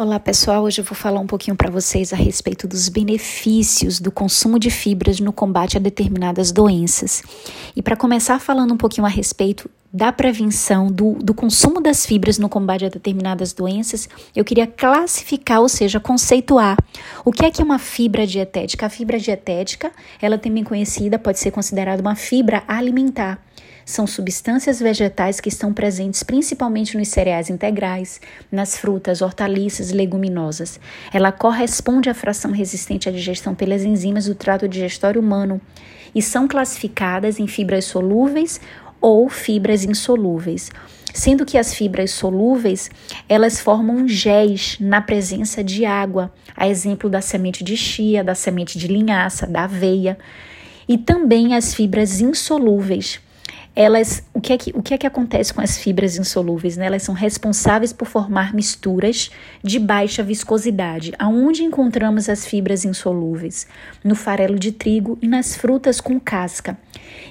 [0.00, 4.12] Olá pessoal, hoje eu vou falar um pouquinho para vocês a respeito dos benefícios do
[4.12, 7.20] consumo de fibras no combate a determinadas doenças.
[7.74, 12.38] E para começar falando um pouquinho a respeito da prevenção do, do consumo das fibras
[12.38, 16.76] no combate a determinadas doenças, eu queria classificar, ou seja, conceituar
[17.24, 18.86] o que é que é uma fibra dietética.
[18.86, 19.90] A fibra dietética,
[20.22, 23.42] ela também conhecida, pode ser considerada uma fibra alimentar
[23.88, 28.20] são substâncias vegetais que estão presentes principalmente nos cereais integrais,
[28.52, 30.78] nas frutas, hortaliças leguminosas.
[31.10, 35.58] Ela corresponde à fração resistente à digestão pelas enzimas do trato digestório humano
[36.14, 38.60] e são classificadas em fibras solúveis
[39.00, 40.70] ou fibras insolúveis,
[41.14, 42.90] sendo que as fibras solúveis,
[43.26, 48.78] elas formam géis na presença de água, a exemplo da semente de chia, da semente
[48.78, 50.18] de linhaça, da aveia,
[50.86, 53.18] e também as fibras insolúveis,
[53.78, 56.76] elas, o que é que, o que, é que acontece com as fibras insolúveis?
[56.76, 56.86] Né?
[56.86, 59.30] Elas são responsáveis por formar misturas
[59.62, 61.12] de baixa viscosidade.
[61.16, 63.68] Aonde encontramos as fibras insolúveis?
[64.02, 66.76] No farelo de trigo e nas frutas com casca.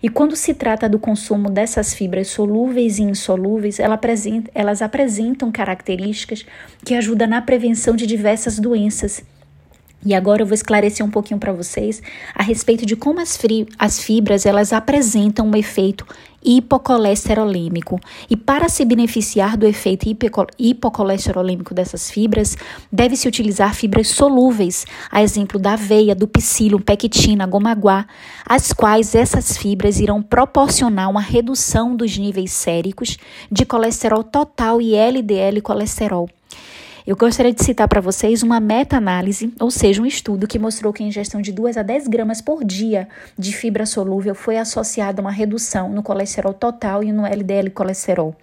[0.00, 6.46] E quando se trata do consumo dessas fibras solúveis e insolúveis, elas apresentam características
[6.84, 9.20] que ajudam na prevenção de diversas doenças
[10.06, 12.00] e agora eu vou esclarecer um pouquinho para vocês
[12.32, 13.36] a respeito de como as,
[13.76, 16.06] as fibras elas apresentam um efeito
[16.44, 17.98] hipocolesterolêmico.
[18.30, 20.06] E para se beneficiar do efeito
[20.56, 22.56] hipocolesterolêmico dessas fibras,
[22.90, 28.06] deve-se utilizar fibras solúveis, a exemplo da aveia, do psyllium, pectina, gomaguá,
[28.48, 33.18] as quais essas fibras irão proporcionar uma redução dos níveis séricos
[33.50, 36.28] de colesterol total e LDL colesterol.
[37.06, 41.04] Eu gostaria de citar para vocês uma meta-análise, ou seja, um estudo que mostrou que
[41.04, 43.06] a ingestão de 2 a 10 gramas por dia
[43.38, 48.34] de fibra solúvel foi associada a uma redução no colesterol total e no LDL colesterol.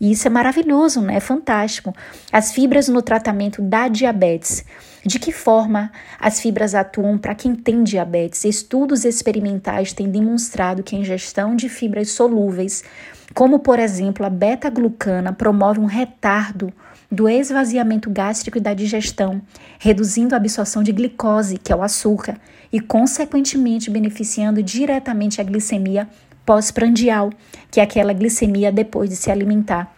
[0.00, 1.16] E isso é maravilhoso, né?
[1.16, 1.92] É fantástico.
[2.30, 4.64] As fibras no tratamento da diabetes.
[5.04, 8.44] De que forma as fibras atuam para quem tem diabetes?
[8.44, 12.84] Estudos experimentais têm demonstrado que a ingestão de fibras solúveis,
[13.34, 16.72] como por exemplo a beta-glucana, promove um retardo
[17.12, 19.42] do esvaziamento gástrico e da digestão,
[19.78, 22.40] reduzindo a absorção de glicose, que é o açúcar,
[22.72, 26.08] e consequentemente beneficiando diretamente a glicemia
[26.46, 27.28] pós-prandial,
[27.70, 29.94] que é aquela glicemia depois de se alimentar.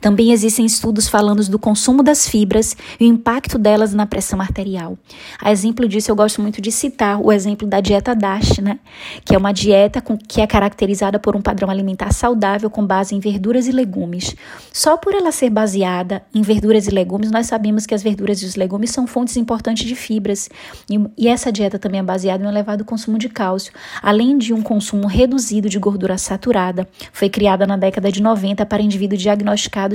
[0.00, 4.96] Também existem estudos falando do consumo das fibras e o impacto delas na pressão arterial.
[5.40, 8.78] A exemplo disso, eu gosto muito de citar o exemplo da dieta DASH, né?
[9.24, 13.14] que é uma dieta com, que é caracterizada por um padrão alimentar saudável com base
[13.14, 14.36] em verduras e legumes.
[14.72, 18.46] Só por ela ser baseada em verduras e legumes, nós sabemos que as verduras e
[18.46, 20.48] os legumes são fontes importantes de fibras.
[20.88, 24.52] E, e essa dieta também é baseada em um elevado consumo de cálcio, além de
[24.52, 26.88] um consumo reduzido de gordura saturada.
[27.12, 29.20] Foi criada na década de 90 para indivíduos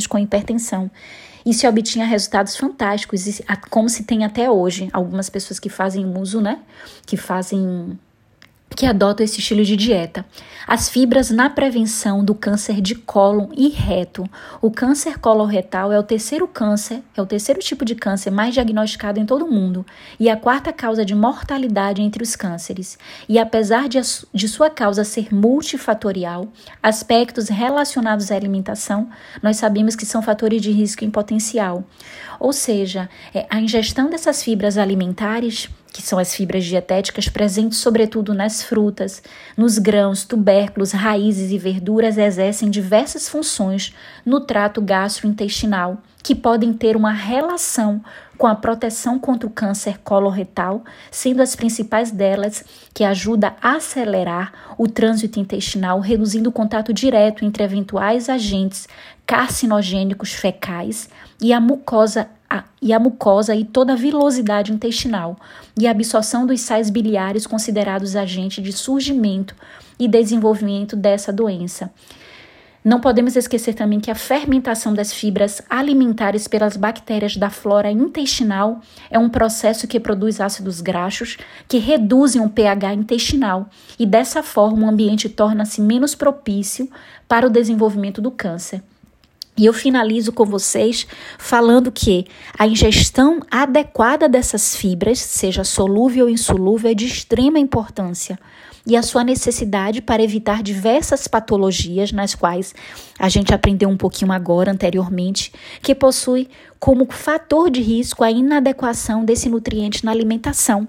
[0.07, 0.89] com hipertensão.
[1.45, 4.89] E se obtinha resultados fantásticos, como se tem até hoje.
[4.93, 6.59] Algumas pessoas que fazem uso, né?
[7.05, 7.99] Que fazem
[8.75, 10.25] que adotam esse estilo de dieta.
[10.65, 14.23] As fibras na prevenção do câncer de cólon e reto.
[14.61, 19.19] O câncer coloretal é o terceiro câncer, é o terceiro tipo de câncer mais diagnosticado
[19.19, 19.85] em todo o mundo
[20.19, 22.97] e a quarta causa de mortalidade entre os cânceres.
[23.27, 23.99] E apesar de,
[24.33, 26.47] de sua causa ser multifatorial,
[26.81, 29.09] aspectos relacionados à alimentação,
[29.41, 31.83] nós sabemos que são fatores de risco em potencial.
[32.39, 38.33] Ou seja, é, a ingestão dessas fibras alimentares que são as fibras dietéticas presentes sobretudo
[38.33, 39.21] nas frutas,
[39.55, 43.93] nos grãos, tubérculos, raízes e verduras, exercem diversas funções
[44.25, 48.03] no trato gastrointestinal, que podem ter uma relação
[48.37, 54.75] com a proteção contra o câncer coloretal, sendo as principais delas que ajuda a acelerar
[54.77, 58.87] o trânsito intestinal, reduzindo o contato direto entre eventuais agentes
[59.25, 65.35] carcinogênicos fecais e a mucosa a, e a mucosa e toda a vilosidade intestinal
[65.79, 69.55] e a absorção dos sais biliares considerados agentes de surgimento
[69.97, 71.91] e desenvolvimento dessa doença.
[72.83, 78.81] Não podemos esquecer também que a fermentação das fibras alimentares pelas bactérias da flora intestinal
[79.09, 81.37] é um processo que produz ácidos graxos
[81.67, 86.89] que reduzem o pH intestinal e dessa forma o ambiente torna-se menos propício
[87.25, 88.83] para o desenvolvimento do câncer.
[89.55, 91.05] E eu finalizo com vocês
[91.37, 92.25] falando que
[92.57, 98.39] a ingestão adequada dessas fibras, seja solúvel ou insolúvel, é de extrema importância
[98.85, 102.75] e a sua necessidade para evitar diversas patologias nas quais
[103.17, 105.51] a gente aprendeu um pouquinho agora anteriormente,
[105.81, 106.49] que possui
[106.83, 110.85] como fator de risco a inadequação desse nutriente na alimentação.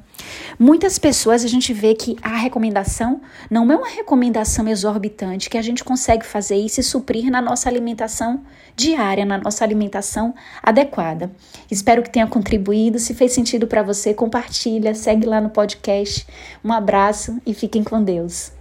[0.58, 5.62] Muitas pessoas a gente vê que a recomendação não é uma recomendação exorbitante, que a
[5.62, 8.42] gente consegue fazer e suprir na nossa alimentação
[8.74, 11.30] diária, na nossa alimentação adequada.
[11.70, 12.98] Espero que tenha contribuído.
[12.98, 16.26] Se fez sentido para você, compartilha, segue lá no podcast.
[16.64, 17.54] Um abraço e
[17.84, 18.53] com Deus.